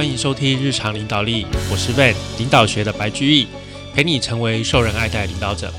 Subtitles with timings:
[0.00, 3.46] 欢迎收听日常领导力，我是 Van 领导学的白居易，
[3.92, 5.70] 陪你成为受人爱戴领导者。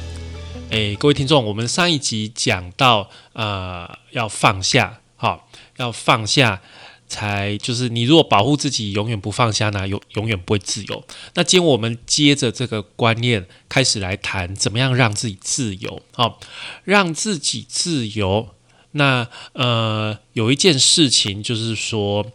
[0.69, 6.61] 诶，各位听众，我们上一集讲到，呃，要放下，好，要放下，
[7.07, 11.03] 才就是你如果保护自己，永远不放下呢，永永远不会自由。
[11.33, 15.99] 那今天我们接着这个观念开始来谈，怎么样让自己自由？
[16.13, 16.39] 好，
[16.83, 18.49] 让自己自由。
[18.91, 22.31] 那呃，有一件事情就是说。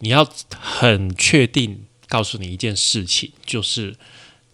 [0.00, 3.96] 你要很确定告诉你一件事情，就是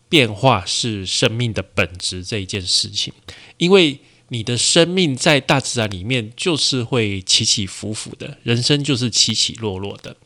[0.09, 3.12] 变化是生命的本质这一件事情，
[3.59, 10.17] 因为你的生命在大自然里面就是会起起伏伏的，人生就是起起落落的，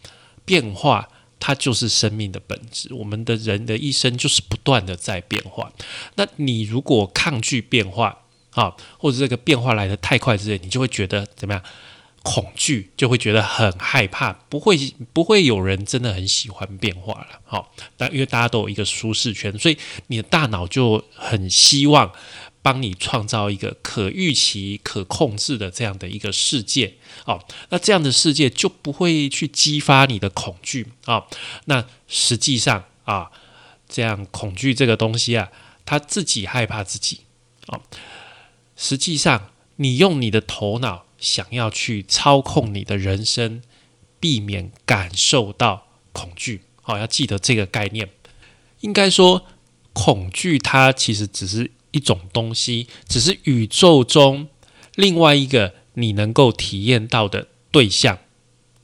[0.45, 1.09] 变化
[1.41, 2.95] 它就是生命的本质。
[2.95, 5.73] 我们的人的一生就是不断的在变化。
[6.15, 11.63] 那你如果抗拒变化啊，或者这个变化来的太快之类，你就会觉得怎么样？
[12.23, 14.77] 恐惧就会觉得很害怕，不会
[15.13, 17.41] 不会有人真的很喜欢变化了。
[17.45, 22.13] 好，但因为大家都有一个舒适圈，所以你的大脑就很希望
[22.60, 26.95] 帮你创造一个可预期、可控制的这样的一个世界。
[27.25, 31.25] 哦，那这样的世界就不会去激发你的恐惧啊。
[31.66, 33.30] 那实际上啊，
[33.88, 35.49] 这样恐惧这个东西啊，
[35.87, 37.21] 他自己害怕自己
[37.69, 37.80] 啊。
[38.77, 41.07] 实际上，你用你的头脑。
[41.19, 43.63] 想要去操控你的人生，
[44.21, 46.63] 避免感受到恐惧。
[46.80, 48.09] 好，要记得这个概念。
[48.80, 49.45] 应该说，
[49.93, 54.49] 恐惧它其实只是一种东西，只是宇宙中
[54.95, 58.19] 另外一个你能够体验到的对象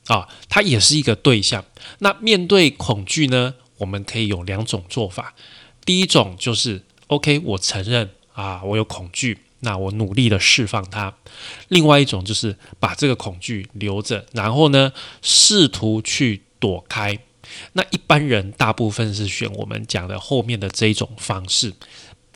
[0.09, 1.65] 啊，它也是一个对象。
[2.01, 5.35] 那面对恐惧呢，我们可以有两种做法。
[5.85, 9.39] 第一种就是，OK，我承认啊，我有恐惧。
[9.65, 11.13] 那我努力的释放它。
[11.69, 17.19] 另外一种就是把这个恐惧留着，然后呢，试图去躲开。
[17.73, 21.75] 那一般人大部分是选我们讲的后面的这一种方式。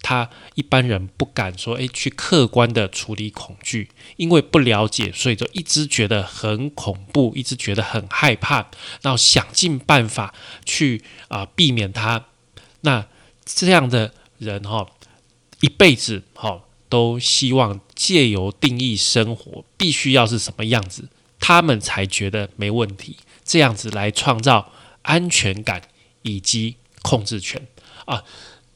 [0.00, 8.70] 他一般人不敢说，诶，去客观的处理恐惧，因为不了解，所以就一直觉得很恐怖，一直觉得很害怕，
[9.02, 10.32] 然后想尽办法
[10.64, 12.26] 去啊避免它。
[12.82, 13.06] 那
[13.44, 14.86] 这样的人哈，
[15.60, 16.62] 一辈子哈。
[16.88, 23.16] 都希望借由定义生活必须要是什么样子，他们才觉得没问题。
[23.44, 24.72] 这样子来创造
[25.02, 25.82] 安全感
[26.22, 27.66] 以及控制权
[28.04, 28.22] 啊。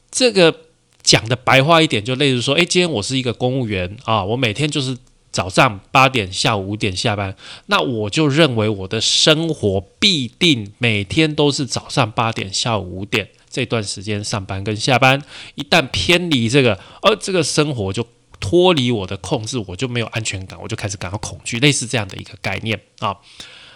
[0.09, 0.61] 这个
[1.01, 4.97] 讲的白话一点，就类似说：诶，今天我是一个公务员啊，我每天就是
[5.31, 7.35] 早上八点、下午五点下班，
[7.67, 13.29] 那我就认为我的生活必定每天都是早上八点、下午五点。
[13.53, 15.21] 这段时间上班跟下班，
[15.53, 18.07] 一旦偏离这个，而这个生活就
[18.39, 23.17] 脱离我的控制，我就没有安全感，我就开始感到恐惧，类似这样的一个概念啊。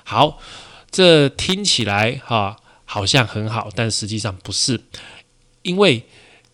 [0.03, 0.39] 好，
[0.89, 4.81] 这听起来哈好像很好，但实际上不是，
[5.61, 6.07] 因为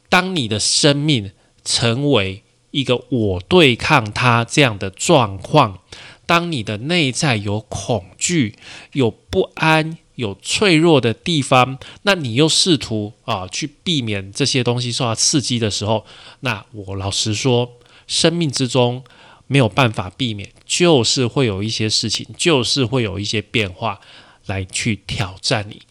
[0.09, 1.31] 当你的生命
[1.63, 5.79] 成为一个我对抗它这样的状况，
[6.25, 8.57] 当你的内在有恐惧、
[8.91, 9.97] 有不安。
[10.15, 16.05] 有脆弱的地方，那你又试图啊去避免这些东西受到刺激的时候，
[16.41, 19.03] 那我老实说，生命之中
[19.47, 23.99] 没有办法避免，就是会有一些事情，就是会有一些变化
[24.45, 25.81] 来去挑战你，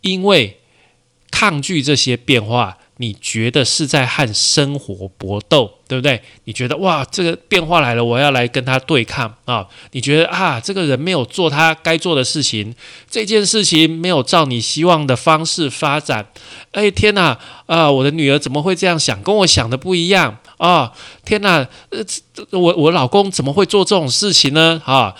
[0.00, 0.60] 因为
[1.30, 2.77] 抗拒这些变化。
[3.00, 6.20] 你觉得是在和生活搏斗，对不对？
[6.44, 9.68] 你觉得哇，这个变化来了，我要来跟他对抗啊！
[9.92, 12.74] 你觉得啊，这个人没有做他该做的事情，
[13.08, 16.26] 这件事情没有照你希望的方式发展。
[16.72, 17.38] 哎，天哪！
[17.66, 19.22] 啊，我的女儿怎么会这样想？
[19.22, 20.92] 跟我想的不一样啊！
[21.24, 21.68] 天哪！
[21.90, 22.04] 呃，
[22.50, 24.82] 我我老公怎么会做这种事情呢？
[24.84, 25.14] 啊，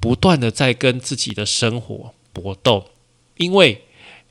[0.00, 2.86] 不断的在跟自己的生活搏斗，
[3.36, 3.82] 因为。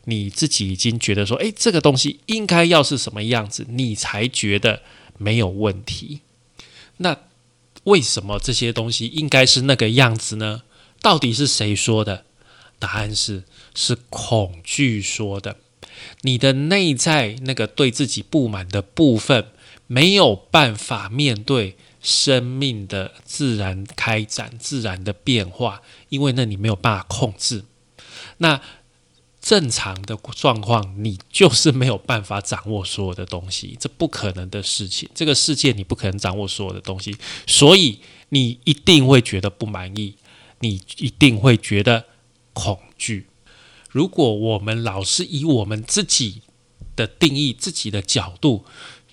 [0.06, 4.82] 你自己已经觉得说，诶，这个东西应该要是什么样子，你才觉得
[5.18, 6.22] 没有问题。
[6.98, 7.18] 那
[7.86, 10.64] 为什么这些东西应该是那个样子呢？
[11.02, 12.26] 到底是谁说的？
[12.80, 13.44] 答案是
[13.74, 15.58] 是恐惧说的。
[16.22, 19.48] 你的内在那个对自己不满的部分，
[19.88, 27.64] 没有办法面对生命的自然开展、自然的变化，因为那你没有办法控制。
[28.38, 28.62] 那
[29.44, 35.10] 正常的状况，你就是没有办法掌握所有的东西，这不可能的事情。
[35.14, 38.00] 这个世界你不可能掌握所有的东西，所以
[38.30, 40.16] 你一定会觉得不满意，
[40.62, 42.06] 你一定会觉得
[42.54, 43.28] 恐惧。
[43.90, 46.44] 如果我们老是以我们自己
[46.96, 48.64] 的定义、自己的角度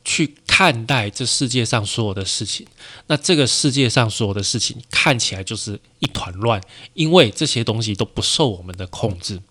[0.04, 2.68] 去看待这世界上所有的事情，
[3.08, 6.62] 那这个世界上所有的事情看起来就是一团乱，
[6.94, 9.42] 因为这些东西都不受我们的控制。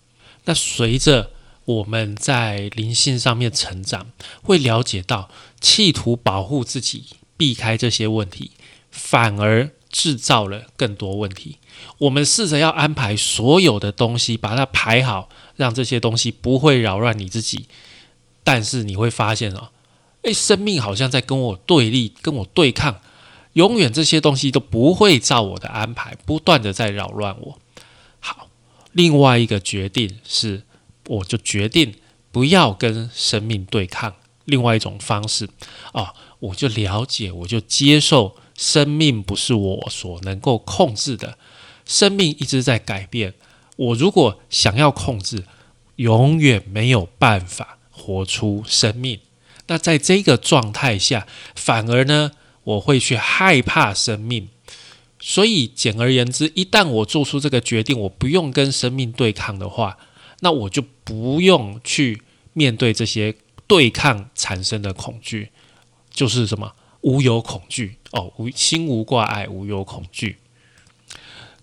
[0.44, 1.30] 那随着
[1.64, 4.10] 我们在灵性上面成长，
[4.42, 7.04] 会了解到，企图保护自己，
[7.36, 8.52] 避开这些问题，
[8.90, 11.58] 反而制造了更多问题。
[11.98, 17.66] 我们试着要安排所有的东西，把它排好，让这些东西不会扰乱你自己。
[18.42, 19.68] 但是你会发现哦，
[20.22, 23.00] 诶，生命好像在跟我对立，跟我对抗。
[23.52, 27.58] 永远这些东西都不会照我的安排，不断的在扰乱我。
[28.92, 30.62] 另外一个决定是，
[31.06, 31.94] 我就决定
[32.32, 34.14] 不要跟生命对抗。
[34.44, 35.48] 另外一种方式
[35.92, 41.38] 啊，我就了解，我就接受，生命不是我所能够控制的，
[41.84, 43.34] 生命一直在改变。
[43.76, 45.44] 我如果想要控制，
[45.96, 49.20] 永远没有办法活出生命。
[49.68, 52.32] 那在这个状态下，反而呢？
[52.64, 54.50] 我会去害怕生命，
[55.22, 59.98] 所以简而言之，一旦我做出这个决定，我不用跟生命对抗的话，
[60.40, 62.22] 那我就不用去
[62.54, 63.36] 面对这些
[63.66, 65.50] 对抗产生的恐惧，
[66.10, 66.72] 就是什么
[67.02, 70.38] 无有恐惧哦，无心无挂碍，无有恐惧。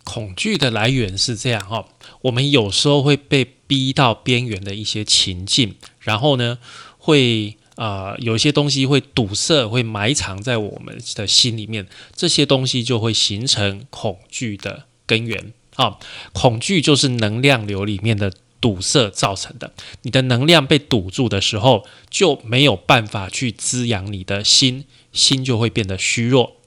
[0.04, 1.90] 恐惧的来源是这样哦，
[2.22, 6.60] 我们有时候会被逼到边缘的一些情境，然后呢
[7.00, 7.58] 会。
[7.78, 15.54] 啊，有一些东西会堵塞，会埋藏在我们的心里面，这些东西就会形成恐惧的根源。
[15.76, 16.00] 啊，
[16.34, 19.74] 恐惧就是能量流里面的堵塞造成的。
[20.02, 26.58] 你的能量被堵住的时候，就没有办法去滋养你的心，心就会变得虚弱。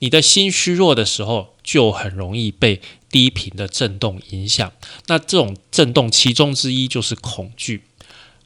[0.00, 4.70] 你的心虚弱的时候，就很容易被低频的震动影响。
[5.06, 7.84] 那这种震动，其中之一就是恐惧。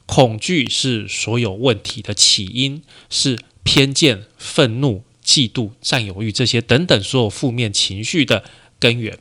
[0.06, 8.44] 恐惧是所有问题的起因，是偏见、愤怒、嫉妒、占有欲这些等等所有负面情绪的
[8.78, 9.18] 根源。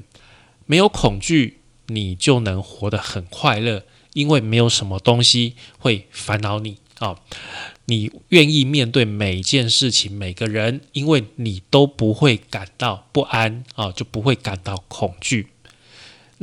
[0.66, 7.20] 没有恐惧，你就能活得很快乐，因为没有什么东西会烦恼你啊！
[7.86, 15.48] 你愿意面对每件事情、每个人，因为你都不会感到不安啊，就不会感到恐惧。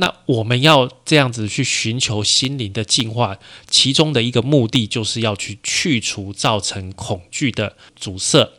[0.01, 3.37] 那我们要这样子去寻求心灵的进化，
[3.69, 8.49] 其中的一个目的就是要去去除造成恐惧的阻塞。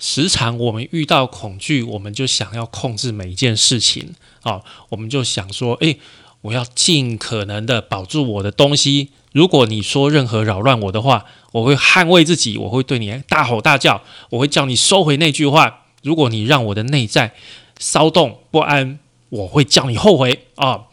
[0.00, 6.00] 时常我们遇到恐惧，我们就想要控制每一件事情啊，我们就想说，诶，
[6.40, 9.10] 我要尽可能的保住我的东西。
[9.30, 15.84] 如果你说任何扰乱我的话，我会捍卫自己，我会对你大吼大叫，我会叫你收回那句话。
[16.02, 17.32] 如果你让我的内在
[17.78, 18.98] 骚动不安。
[19.34, 20.84] 我会叫你后悔啊！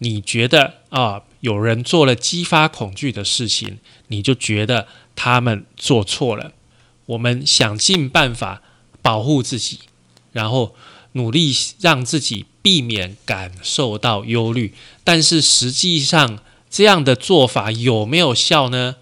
[0.00, 3.78] 你觉得啊，有人做了激发恐惧的事情，
[4.08, 6.52] 你就觉得他们做错了。
[7.06, 8.62] 我们想尽办法
[9.00, 9.78] 保护自己，
[10.32, 10.74] 然后
[11.12, 14.74] 努力让自己避免感受到忧虑。
[15.04, 18.96] 但是实际上，这样的做法有没有效呢？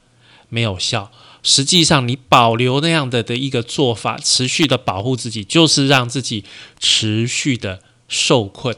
[0.51, 1.11] 没有效。
[1.43, 6.45] 实际上，你保留那样的的一个做法，持续的保护自己，就是让自己
[6.79, 7.81] 持续的。
[8.09, 8.77] 受困，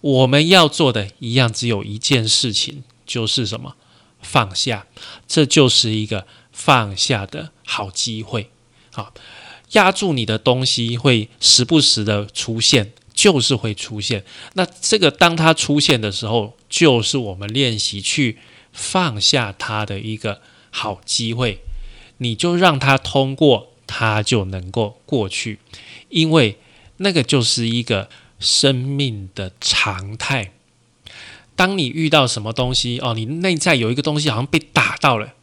[0.00, 3.74] 我们要做的一样只有一件事情，就是什么？
[4.20, 4.86] 放下。
[5.26, 8.50] 这就是一个放下的好机会。
[8.92, 9.12] 好，
[9.72, 14.24] 压住你的东西会时不时的出现，就是会出现。
[14.54, 18.38] 那这个当它出现的时候，就是我们练习去
[18.72, 21.60] 放下它的一个好机会。
[22.18, 25.60] 你就让它通过，它就能够过去，
[26.08, 26.58] 因为
[26.98, 28.08] 那个就是一个。
[28.38, 30.52] 生命的常态。
[31.56, 35.34] 当你遇到什么东西哦，你内在有一个东西好像被打到了，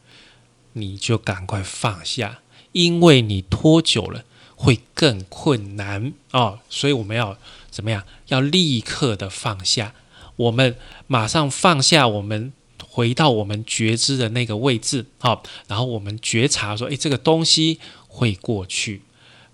[0.72, 2.40] 你就赶快放下，
[2.72, 4.24] 因为你拖久了
[4.54, 6.60] 会更困难哦。
[6.70, 7.36] 所以我们要
[7.70, 8.04] 怎么样？
[8.28, 9.92] 要立刻的放下。
[10.36, 10.76] 我们
[11.06, 12.52] 马上放下，我们
[12.88, 19.02] 回到我们觉知的那个位置，好，然后我们觉察说：“诶，这个东西会过去。”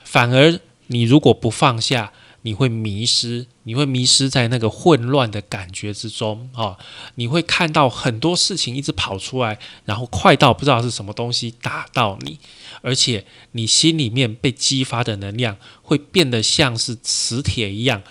[0.04, 6.76] 反而你如果不放下，你会迷失，你会迷失在那个混乱的感觉之中啊！
[7.14, 12.38] 你会看到很多事情一直跑出来，然后快到不知道是什么东西打到你，
[12.82, 18.02] 而且你心里面被激发的能量会变得像是磁铁一样，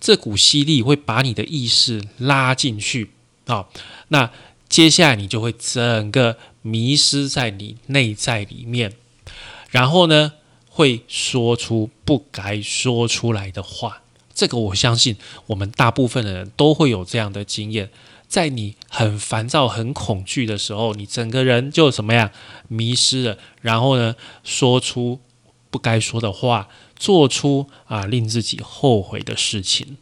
[0.00, 3.10] 这股吸力会把你的意识拉进去
[3.46, 3.66] 啊！
[4.08, 4.30] 那
[4.68, 8.92] 接下来你就会整个迷失在你内在里面，
[9.70, 10.34] 然后呢？
[10.74, 14.00] 会说出不该说出来的话，
[14.34, 15.16] 这个我相信
[15.48, 17.90] 我们大部分的人都会有这样的经验。
[18.26, 22.30] 在你很烦躁、很恐惧的时候，你整个人就怎么样
[22.68, 25.20] 迷失了，然后呢，说出
[25.70, 29.98] 不该说的话，做出啊令自己后悔的事情。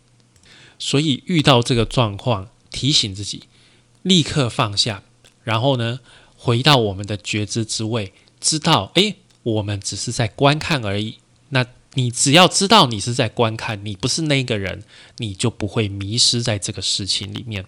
[0.78, 3.48] 所以遇到这个状况，提醒自己
[4.02, 5.02] 立刻放下，
[5.42, 5.98] 然后呢，
[6.36, 11.18] 回到我们的觉知之位，知道，诶，我们只是在观看而已。
[11.50, 14.84] 那你只要知道你是在观看，你不是那个人，
[15.18, 17.64] 你就不会迷失在这个事情里面。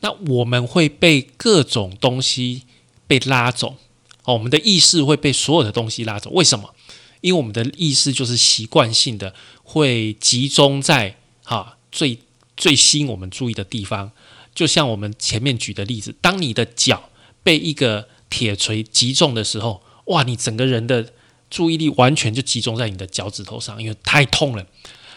[0.00, 2.62] 那我们会被各种东西
[3.06, 3.76] 被拉走，
[4.24, 6.30] 哦，我们的意识会被所有的东西拉走。
[6.30, 6.74] 为什么？
[7.20, 12.18] 因为我们的意识就是习惯性的会集中在哈最
[12.56, 14.10] 最吸引我们注意的地方。
[14.54, 17.10] 就像我们前面举的例子，当你的脚
[17.42, 21.12] 被一个铁锤击中的时候，哇，你整个人的
[21.48, 24.66] 注意力完全就集中在你的脚趾头上，因为太痛了。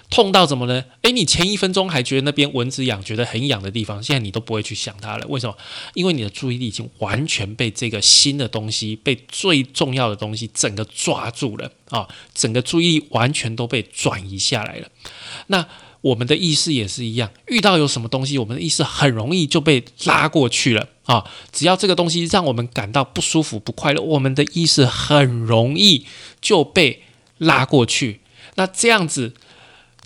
[0.09, 0.83] 痛到怎么呢？
[1.01, 5.25] 诶，你前一分钟还觉得那边蚊子痒，觉得很痒的地方，现在你都不会去想它了。
[5.27, 5.57] 为什么？
[5.95, 12.07] 因为你的注意力已经完全被这个新的东西、被最重要的东西整个抓住了啊！
[12.35, 14.87] 整个注意力完全都被转移下来了。
[15.47, 15.65] 那
[16.01, 21.29] 我们的意识也是一样，遇到有什么东西，我们的意识很容易就被拉过去了啊！
[21.51, 26.05] 只要这个东西让我们感到不舒服、不快乐，我们的意识很容易
[26.41, 27.03] 就被
[27.37, 28.21] 拉过去。
[28.55, 29.33] 那这样子。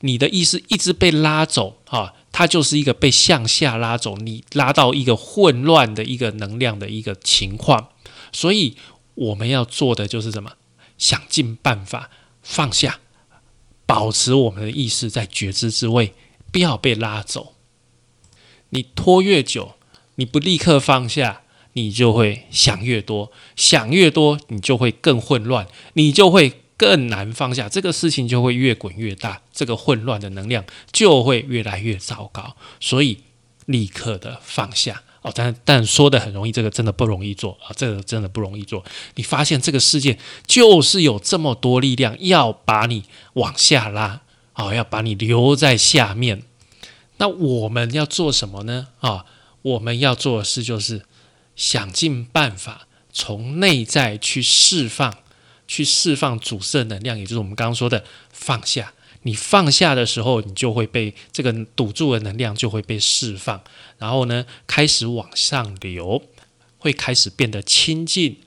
[0.02, 7.90] 你的意识一直被拉走，哈，它就是一个被向下拉走，你拉到一个混乱的一个能量的一个情况。
[8.32, 8.78] 所以
[9.16, 10.52] 我们要做的就是什么？
[11.00, 12.12] 想尽办法
[12.44, 13.00] 放下，
[13.88, 16.14] 保持我们的意识在觉知之位，
[16.52, 17.56] 不要被拉走。
[18.70, 19.77] 你拖越久，
[20.18, 21.42] 你不立刻放下，
[21.74, 26.62] 你就会想越多，想越多，你就会更混乱，你就会。
[26.80, 32.56] 更难放下，这个事情就会越滚越大，这个混乱的能量就会越来越糟糕。
[32.80, 33.18] 所以
[33.66, 38.86] 立刻的放下哦，但但说的很容易，这个真的不容易做啊，这个真的不容易做。
[39.16, 44.22] 你发现这个世界就是有这么多力量要把你往下拉
[44.54, 46.44] 啊，要把你留在下面。
[47.18, 48.90] 那我们要做什么呢？
[49.00, 49.26] 啊，
[49.74, 51.04] 我们要做的事就是
[51.56, 55.18] 想尽办法从内在去释放。
[55.70, 58.94] 去释放阻塞能量，也就是我们刚刚说的放下。
[59.24, 63.62] 你放下的时候，你就会被这个堵住的能量就会被释放，
[63.98, 66.24] 然后呢，开始往上流，
[66.78, 68.38] 会开始变得清净，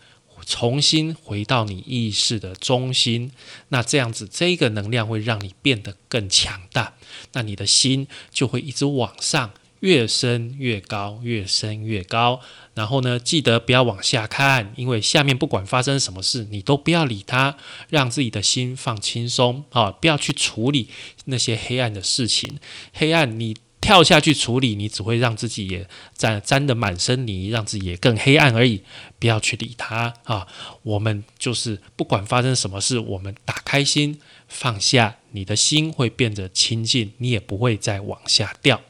[0.46, 3.32] 重新回到你意识的中心。
[3.68, 6.94] 那这样子，这个能量会让你变得更强大，
[7.34, 9.52] 那你的心就会一直往上。
[9.80, 12.40] 越升越高，越升越高。
[12.74, 17.56] 然后呢，记得不要往下看，因为下面不管发生什么事，你都不要理它，
[17.88, 19.90] 让自己的心放轻松啊！
[19.90, 20.88] 不要去处理
[21.26, 22.58] 那些黑暗的事情。
[22.94, 28.82] 黑暗，你跳下去处理，你只会让自己也沾沾得满身泥，让自己也更黑暗而已。
[29.18, 30.46] 不要去理它啊！
[30.82, 38.80] 我们就是不管发生什么事，我们打开心，放下，你的心会变得清净，你也不会再往下掉。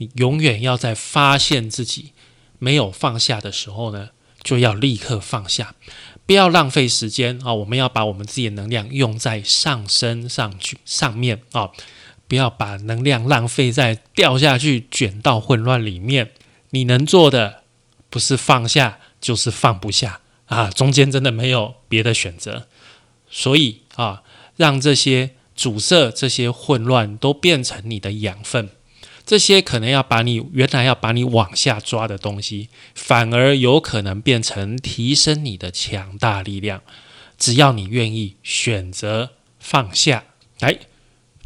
[0.00, 2.12] 你永远要在发现自己
[2.58, 4.08] 没有放下的时候呢，
[4.42, 5.74] 就要立刻放下，
[6.24, 7.52] 不要浪费时间啊！
[7.52, 11.70] 我们要把我们自己的能量用在上升上去上面啊，
[12.26, 16.30] 不要把能量浪费在掉下去卷到混乱里面。
[16.70, 17.64] 你能做的
[18.08, 20.70] 不是放下，就是放不下啊！
[20.70, 22.68] 中间真的没有别的选择，
[23.28, 24.22] 所以啊，
[24.56, 28.70] 让这些阻塞、这些混乱都变成你的养分。
[29.30, 36.82] 这些可能要把你原来要把你往下抓的东西，反而有可能变成提升你的强大力量。
[37.38, 40.24] 只要你愿意选择放下，
[40.58, 40.80] 来，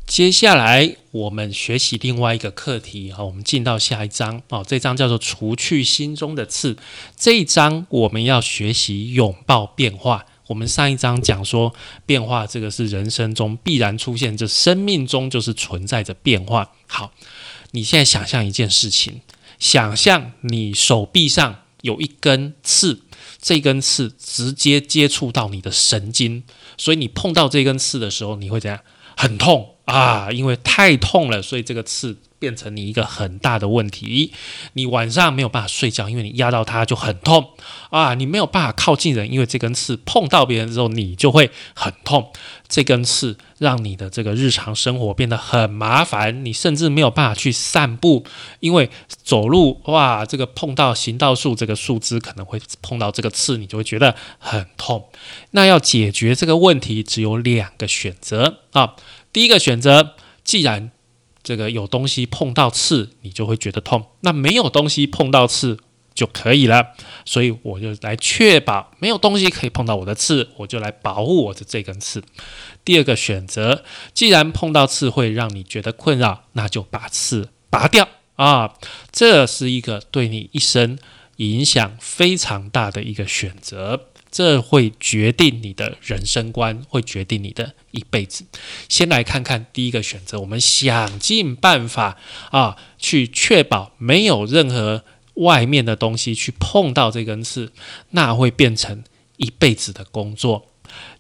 [0.07, 6.79] 接下来我们学习另外一个课题好，我们进到下一章哦，这章叫做除去心中的刺。
[7.14, 10.25] 这一章我们要学习拥抱变化。
[10.47, 11.75] 我们上一章讲说，
[12.07, 16.73] 变化这个是人生中必然出现，这生命中就是存在着变化。
[16.87, 17.12] 好。
[17.75, 19.21] 你现在想象一件事情，
[19.59, 23.02] 想象你手臂上有一根刺，
[23.43, 26.45] 这根刺直接接触到你的神经，
[26.78, 28.78] 所以你碰到这根刺的时候，你会怎样？
[29.16, 30.31] 很痛啊！
[30.33, 32.19] 因为太痛了，所以这个刺。
[32.37, 34.31] 变成你一个很大的问题，
[34.75, 37.53] 你晚上没有办法睡觉，因为你压到它就很痛
[37.88, 38.12] 啊！
[38.12, 42.31] 你没有办法靠近人，因为这根刺碰到别人之后你就会很痛。
[42.69, 48.26] 这根刺让你的这个日常生活变得很麻烦，你甚至没有办法去散步，
[48.61, 55.07] 因为走路哇，这个碰到行道树这个树枝可能会碰到这个刺，你就会觉得很痛。
[55.53, 58.97] 那要解决这个问题，只有两个选择啊！
[59.35, 60.14] 第一个选择，
[60.45, 60.93] 既然
[61.43, 64.07] 这个有东西碰到刺，你就会觉得痛。
[64.21, 65.79] 那没有东西碰到刺
[66.14, 66.95] 就可以了。
[67.25, 72.23] 所以我就来确保没有东西可以碰到我的刺，我就来保护我的这根刺。
[72.85, 78.75] 第二个选择，既然碰到刺会让你觉得困扰，那就把刺拔掉啊，
[79.11, 80.97] 这是一个对你一生
[81.38, 88.45] 影响非常大的一个选择，这会决定你的人生观，会决定你的一辈子。
[88.88, 92.19] 先来看看第一个选择，我们想尽办法
[92.50, 97.71] 啊，去确保没有任何外面的东西去碰到这根刺，
[98.11, 99.05] 那会变成
[99.37, 100.67] 一辈子的工作。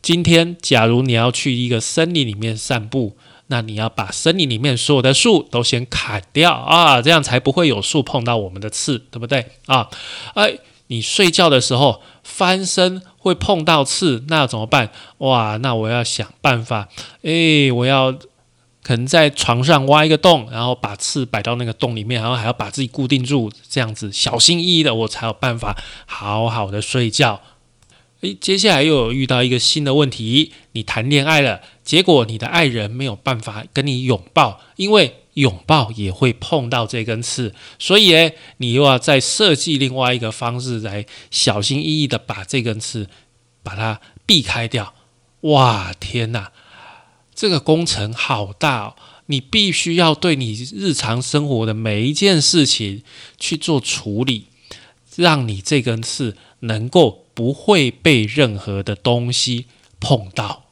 [0.02, 3.16] 今天，假如你要去一个森林里面散步。
[3.48, 9.90] 那你要把森林里面所有的树都先砍掉啊，这样才不会有树碰到我们的刺，对不对啊？
[10.34, 10.58] 哎，
[10.94, 14.92] 你睡觉的时候翻身会碰到刺，那怎么办？
[15.18, 16.88] 哇，那我要想办法，
[17.22, 18.12] 哎，我要
[18.80, 27.40] 可能在床上挖一个洞，然后把刺摆到那个洞里面，然后还要把自己固定住，这样子小心翼翼的，我才有办法好好的睡觉。
[28.20, 43.08] 诶，接下来又有遇到一个新的问题，你谈恋爱了，结果你的爱人没有办法跟你拥抱，因为拥抱也会碰到这根刺，所以诶，你又要再设计另外一个方式来小心翼翼的把这根刺
[43.62, 44.94] 把它避开掉。
[45.42, 46.52] 哇，天哪，
[47.34, 48.96] 这个工程好大哦！
[49.26, 53.02] 你必须要对你日常生活的每一件事情
[53.38, 54.46] 去做处理，
[55.16, 57.24] 让你这根刺能够。
[57.34, 59.66] 不会被任何的东西
[59.98, 60.66] 碰到。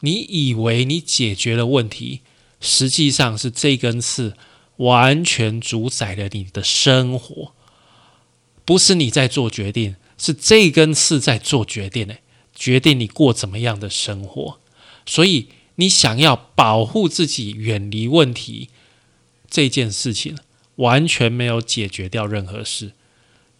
[0.00, 2.22] 你以为你解决了问题，
[2.60, 4.36] 实际上是这根刺
[4.76, 7.52] 完全主宰了你的生活。
[8.64, 12.16] 不是你在做决定，是这根刺在做决定呢，
[12.54, 14.60] 决定你过怎么样的生活。
[15.06, 18.68] 所以，你想要保护自己远离问题
[19.48, 20.36] 这件事情，
[20.76, 22.92] 完全没有解决掉任何事。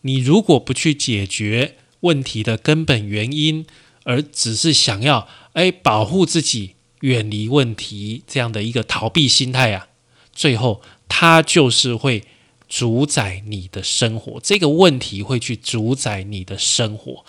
[0.03, 3.67] 你如果不去解决，问题的根本原因，
[4.05, 9.89] 而只是想要哎保护自己、远离问题这样的一个逃避心态啊，
[10.33, 12.25] 最后它就是会
[12.69, 14.41] 主宰你的生活。
[14.43, 17.25] 这个问题会去主宰你的生活，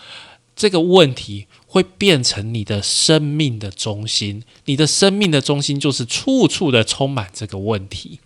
[0.55, 4.43] 这个问题会变成你的生命的中心。
[4.65, 8.19] 你的生命的中心就是处处的充满这个问题。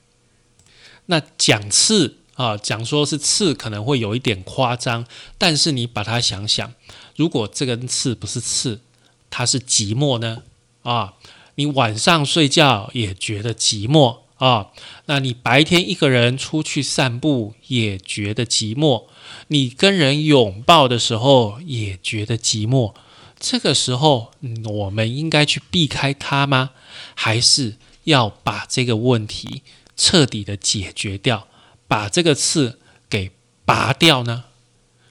[1.06, 2.18] 那讲次。
[2.36, 5.06] 啊，讲说是刺可能会有一点夸张，
[5.38, 6.74] 但是你把它想想，
[7.16, 8.82] 如果这根刺不是刺，
[9.30, 10.42] 它是寂寞呢？
[10.84, 11.16] 啊，
[11.56, 14.72] 你晚上睡觉也觉得寂寞啊，
[15.06, 19.06] 那你白天一个人出去散步也觉得寂寞，
[19.48, 22.94] 你跟人拥抱的时候也觉得寂寞，
[23.40, 24.32] 这个时候
[24.66, 26.72] 我们应该去避开它吗？
[27.16, 29.64] 还是要把这个问题
[29.96, 31.48] 彻底的解决掉？
[31.88, 33.32] 把这个刺给
[33.66, 34.46] 拔掉呢？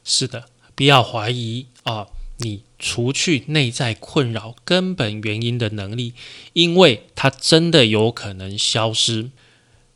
[0.05, 2.09] 是的，不要怀疑啊！
[2.39, 6.15] 你除去内在困扰根本原因的能力，
[6.53, 9.31] 因为它真的有可能消失。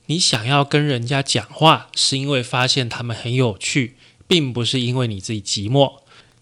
[0.06, 3.96] 你想要跟人家讲话，是因为发现他们很有趣，
[4.28, 5.94] 并不是因为你自己寂寞。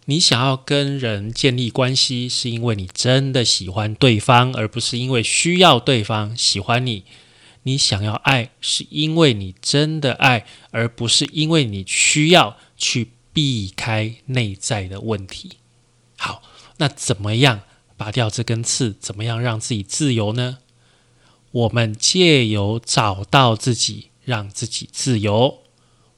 [0.04, 7.04] 你想要跟人建立关系，是因为你真的喜欢对方，而不是因为需要对方喜欢你。
[7.62, 15.52] 你想要爱，是因为你真的爱，而不是因为你需要去避开内在的问题。
[16.16, 16.42] 好，
[16.78, 17.62] 那怎么样
[17.96, 18.92] 拔掉这根刺？
[19.00, 20.58] 怎么样让自己自由呢？
[21.50, 25.58] 我们借由找到自己，让自己自由。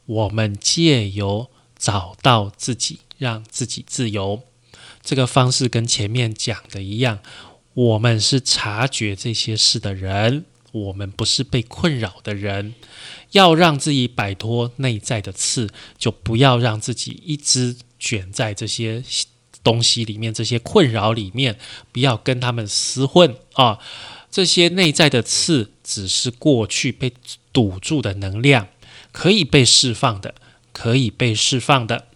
[0.07, 4.43] 我们借由找到自己，让自己自由。
[5.03, 7.19] 这个方式跟前面讲的一样，
[7.75, 10.47] 我们是察觉这些事的人。
[10.73, 12.75] 我们不是被困扰的人，
[13.31, 19.03] 要让自己摆脱内在的刺，就不要让自己一直卷在这些
[19.67, 21.59] 东西里面、这些困扰里面，
[21.91, 23.81] 不要跟他们厮混啊！
[24.31, 27.13] 这些内在的刺只是过去被
[27.53, 28.69] 堵住的能量，
[29.11, 30.37] 可以被释放的，
[30.73, 32.07] 可以被释放的。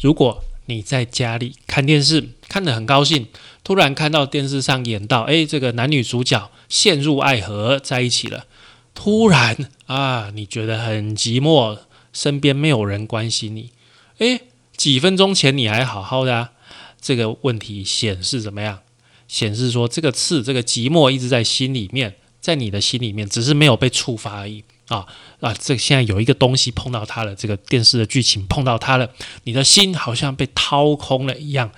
[0.00, 3.28] 如果你在家里看电视，看得很高兴，
[3.62, 8.46] 突然看到电视上演到，哎，这个男女主角陷入爱河在一起了。
[8.94, 11.78] 突然啊，你觉得很寂寞，
[12.14, 13.72] 身边没有人关心你。
[14.18, 14.40] 哎，
[14.76, 16.52] 几分钟前你还好好的啊，
[17.04, 18.80] 这个问题显示怎么样？
[19.28, 24.64] 显示说这个刺，这个寂寞一直在心里面，在你的心里面，只是没有被触发而已。
[24.88, 25.06] 啊
[25.40, 25.54] 啊！
[25.58, 29.10] 这现在有一个东西碰到它了，这个电视的剧情碰到它了，
[29.44, 31.70] 你的心好像被掏空了一样，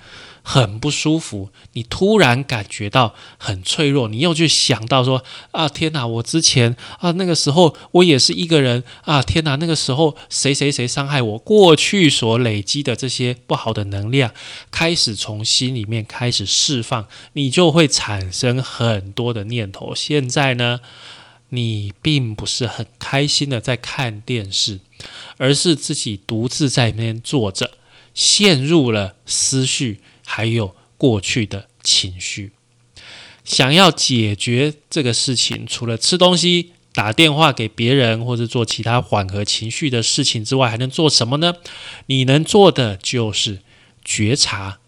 [0.49, 1.49] 很不舒服。
[1.73, 6.07] 你突然感觉到很脆弱，你又去想到说：啊，天哪！
[6.07, 9.57] 我之前啊那个时候我也是一个人啊，天哪！
[9.57, 14.31] 那个时候谁谁谁伤害我，过去所累积的这些不好的能量
[14.71, 19.93] 开始从心里面开始释放，你就会产生很多的念头。
[19.93, 20.79] 现在呢？
[21.49, 24.81] 你并不是很开心的在看电视，
[25.37, 27.71] 而是自己独自在那边坐着，
[28.13, 32.51] 陷入了思绪，还有过去的情绪。
[33.45, 41.53] 想要解决这个事情，除了吃东西、打电话给别人，或者做其他缓和情绪的事情之外，还能做什么呢？
[42.07, 43.61] 你能做的就是
[44.03, 44.79] 觉察，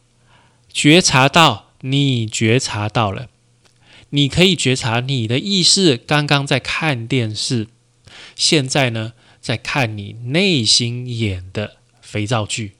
[0.73, 3.29] 觉察到你觉察到了。
[4.09, 7.67] 你可以觉察你的意识刚刚在看电视，
[8.35, 12.73] 现在呢在看你内心演的肥皂剧。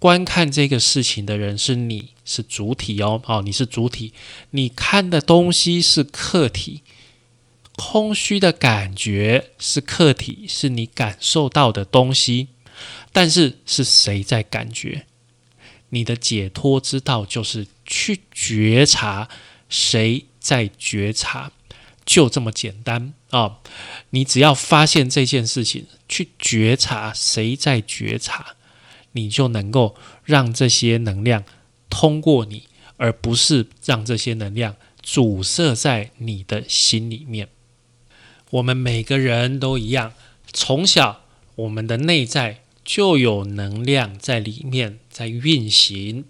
[0.00, 4.12] 观看这个事情的人是你，是主体哦，哦，你是主体，
[4.50, 6.82] 你看的东西是客体，
[7.76, 12.48] 空虚的感觉是客体，是你感受到的东西。
[13.12, 15.06] 但是是谁在感觉？
[15.90, 19.28] 你的解脱之道就是去觉察
[19.68, 20.26] 谁。
[20.40, 21.52] 在觉察，
[22.06, 23.58] 就这么简单啊！
[24.08, 28.56] 你只要发现这件事情，去觉察谁在觉察，
[29.12, 31.44] 你就能够让这些能量
[31.88, 32.64] 通过你，
[32.96, 37.48] 而不是让这些能量阻塞在你的心里面。
[38.50, 40.12] 我们每个人都一样，
[40.52, 41.22] 从小
[41.54, 46.24] 我们的内在就有能量在里面在运行，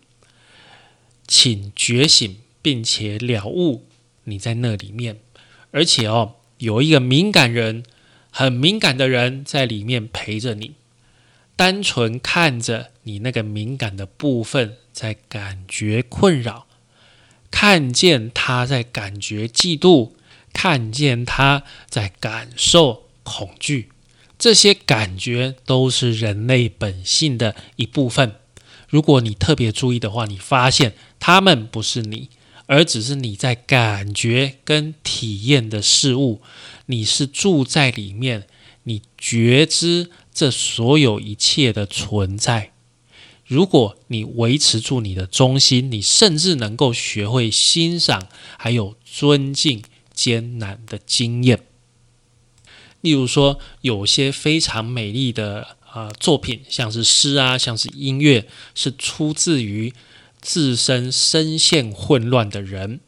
[1.26, 3.86] 请觉醒并且了悟。
[4.24, 5.18] 你在那里面，
[5.70, 7.82] 而且哦，有一个敏感人，
[8.30, 10.72] 很敏感的人在里面陪着你，
[11.60, 16.66] 单纯看着你那个敏感的部分在感觉困扰，
[17.50, 20.12] 看见他在感觉嫉妒，
[20.54, 23.90] 看见他在感受恐惧，
[24.38, 28.36] 这些感觉都是人类本性的一部分。
[28.88, 32.30] 如果你特别注意的话，你发现他们不是你。
[32.68, 36.40] 而只是你在感觉跟体验的事物，
[36.86, 38.46] 你是住在里面，
[38.84, 42.72] 你觉知这所有一切的存在。
[43.44, 48.26] 如果你维持住你的中心，你甚至能够学会欣赏，
[48.56, 49.82] 还有尊敬
[50.14, 51.66] 艰难的经验。
[53.02, 59.92] 例如说，有些非常美丽的啊作品，像是诗啊，像是音乐，是出自于。
[60.42, 63.00] 自身深陷混乱的人，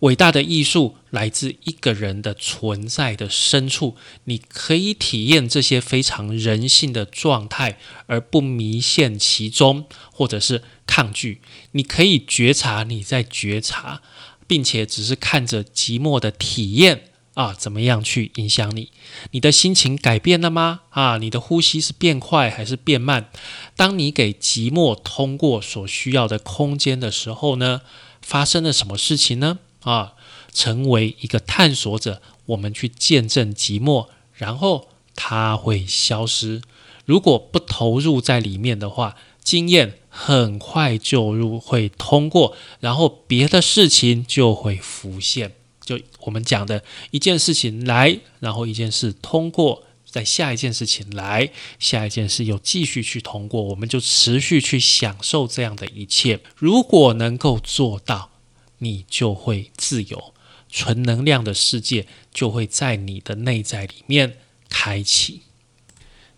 [0.00, 3.96] 伟大的艺术来自一个人的存在的深处。
[4.24, 11.40] 你可以体验这些非常人性的状态，而不迷陷其中，或者是抗拒。
[11.72, 14.02] 你可以觉察你在觉察，
[14.46, 17.04] 并且只是看着寂寞的体验。
[17.34, 18.90] 啊，怎么样去影响你？
[19.30, 20.80] 你的心情改变了吗？
[20.90, 23.30] 啊，你的呼吸是变快还是变慢？
[23.76, 27.82] 当你给寂寞通过所需要的空间的时候呢？
[28.20, 29.60] 发生了什么事情呢？
[29.88, 30.12] 啊，
[30.52, 36.60] 成为一个探索者，我们去见证寂寞，然后它会消失。
[37.06, 45.54] 如果不投入在里面的话，经验很快就入会通过，然后别的事情就会浮现。
[45.80, 56.40] 就我们讲的一件事情来，然后一件事通过，在下一件事情来，下一件事又继续去通过，我们就持续去享受这样的一切。
[56.56, 58.32] 如果能够做到，
[58.78, 60.34] 你就会自由，
[60.70, 64.38] 纯能量的世界就会在你的内在里面
[64.68, 65.42] 开启。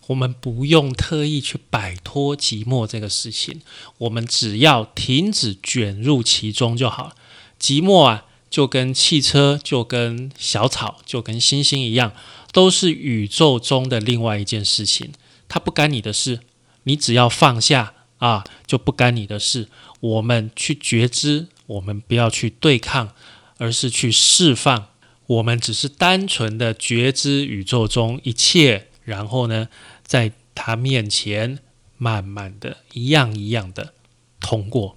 [0.08, 3.62] 我们不用特意去摆脱寂寞这个事情，
[3.98, 7.16] 我们只要停止卷入其中就好了。
[7.60, 8.26] 寂寞啊！
[8.50, 12.12] 就跟汽车、就跟小草、就跟星星一样，
[12.52, 15.12] 都是宇宙中的另外一件事情。
[15.48, 16.40] 它不干你的事，
[16.82, 19.68] 你只要放下啊，就不干你的事。
[20.00, 23.14] 我们去觉知，我们不要去对抗，
[23.58, 24.88] 而是去释放。
[25.26, 29.68] 我们只是单纯的觉知宇宙中一切，然后呢，
[30.04, 31.58] 在他面前
[31.96, 33.94] 慢慢的一样一样的
[34.40, 34.96] 通过。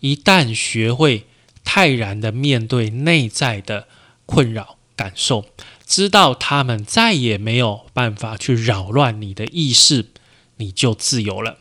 [0.00, 1.26] 一旦学会。
[1.66, 3.88] 泰然的面对内在的
[4.26, 5.46] 困扰感受，
[5.86, 10.10] 知道他们再也没有办法去扰乱你的意识，
[10.58, 11.60] 你就自由了。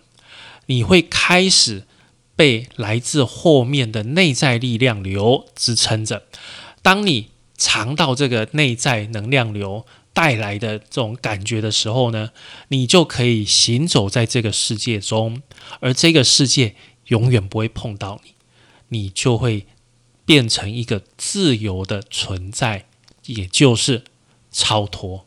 [0.65, 1.87] 你会开始
[2.35, 6.23] 被来自后面的内在力量流支撑着。
[6.81, 12.31] 当你尝到这个内在能量流带来的这种感觉的时候呢，
[12.69, 15.41] 你就可以行走在这个世界中，
[15.79, 16.75] 而这个世界
[17.07, 18.33] 永远不会碰到你，
[18.89, 19.65] 你就会。
[20.25, 22.85] 变成一个自由的存在，
[23.25, 24.05] 也就是
[24.53, 25.25] 超脱。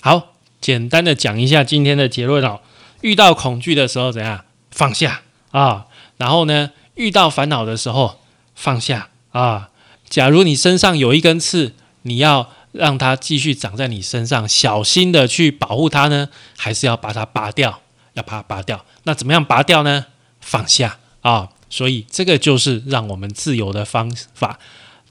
[0.00, 2.62] 好，简单的讲一下今天的结论哦。
[3.02, 5.86] 遇到恐惧的时候怎样放下啊？
[6.16, 8.20] 然后呢，遇到烦恼的时候
[8.54, 9.70] 放下啊。
[10.08, 16.28] 假如你身上有一根刺，你要让它继续长在你身上，小心的去保护它呢？
[16.56, 17.80] 还是要把它拔掉？
[18.14, 18.84] 要把它拔掉？
[19.02, 20.06] 那怎么样拔掉呢？
[20.40, 21.50] 放下啊！
[21.68, 24.60] 所以这个就是让我们自由的方法。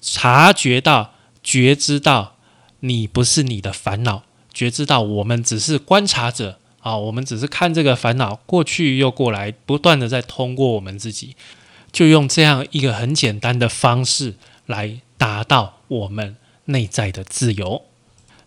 [0.02, 2.38] 察觉到、觉知到，
[2.80, 11.36] 你不是你的烦恼；觉知到，我们只是观察者啊，我们只是看这个烦恼过去又过来，不断的在通过我们自己，
[11.91, 14.36] 就用这样一个很简单的方式
[14.67, 17.82] 来达到我们内在的自由。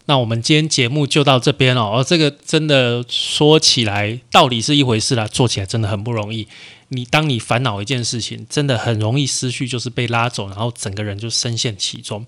[0.04, 1.96] 那我们今天节目就到这边哦。
[1.96, 6.46] 哦，这个真的说起来道理是一回事啦，做起来真的很不容易。
[6.90, 12.24] 你当你烦恼一件事情，真的很容易思绪就是被拉走，然后整个人就深陷其中。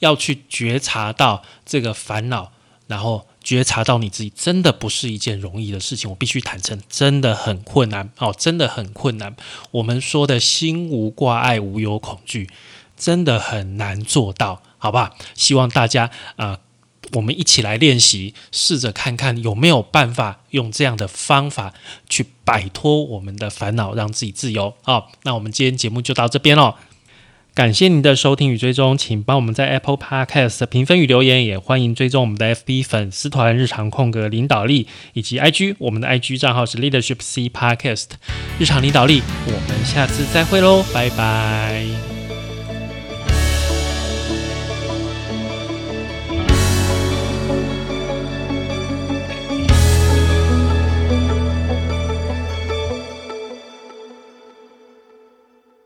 [0.00, 2.52] 要去觉察到这个烦恼，
[2.86, 6.08] 然后觉察到你自己，真的不是一件容易的事情。
[6.10, 9.34] 我必须坦诚，真的很困难哦，真的很困难。
[9.70, 12.50] 我们说的心无挂碍、无有恐惧，
[12.96, 15.14] 真的很难做到，好吧？
[15.34, 16.60] 希望大家啊。
[17.12, 21.74] 我们一起来练习，试着看看有没有办法用这样的方法
[22.08, 24.74] 去摆脱我们的烦恼，让自己自由。
[24.82, 26.74] 好，那我们今天节目就到这边喽。
[27.54, 38.06] 感谢您的收听与追踪，请帮我们在 Apple Podcast 评分与留言，也欢迎追踪我们的 FB 粉丝团“日常空格领导力”以及 IG，我们的 IG 账号是 Leadership C Podcast
[38.58, 39.22] 日常领导力。
[39.46, 42.13] 我们下次再会喽，拜拜。